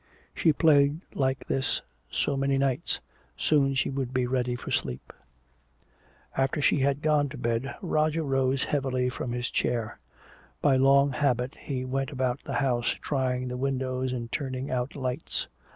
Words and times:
She 0.33 0.51
played 0.51 1.01
like 1.13 1.45
this 1.45 1.83
so 2.09 2.35
many 2.35 2.57
nights. 2.57 3.01
Soon 3.37 3.75
she 3.75 3.91
would 3.91 4.11
be 4.15 4.25
ready 4.25 4.55
for 4.55 4.71
sleep. 4.71 5.13
After 6.35 6.59
she 6.59 6.77
had 6.79 7.03
gone 7.03 7.29
to 7.29 7.37
bed, 7.37 7.75
Roger 7.83 8.23
rose 8.23 8.63
heavily 8.63 9.09
from 9.09 9.31
his 9.31 9.51
chair. 9.51 9.99
By 10.59 10.75
long 10.75 11.11
habit 11.11 11.53
he 11.61 11.85
went 11.85 12.09
about 12.09 12.43
the 12.43 12.55
house 12.55 12.95
trying 12.99 13.47
the 13.47 13.57
windows 13.57 14.11
and 14.11 14.31
turning 14.31 14.71
out 14.71 14.95
lights. 14.95 15.47